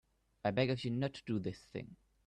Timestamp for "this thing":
1.37-1.95